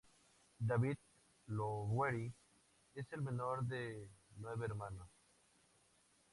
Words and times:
David 0.65 0.97
Lowery 1.47 2.33
es 2.95 3.05
el 3.11 3.21
menor 3.21 3.67
de 3.67 4.07
nueve 4.37 4.65
hermanos. 4.65 5.07